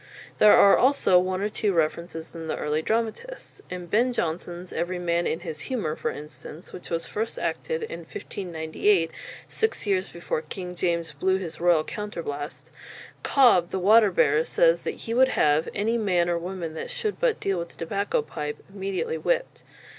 [0.39, 3.61] There are also one or two references in the early dramatists.
[3.69, 7.99] In Ben Jonson's "Every Man in his Humour," for instance, which was first acted in
[7.99, 9.11] 1598,
[9.47, 12.71] six years before King James blew his royal "Counter blaste,"
[13.21, 17.19] Cob, the water bearer, says that he would have any "man or woman that should
[17.19, 19.61] but deal with a tobacco pipe," immediately whipped.